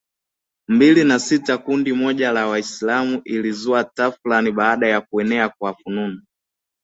[0.69, 6.21] mbili na sita kundi moja la Wiaslamu lilizua tafrani baada ya kuenea kwa fununu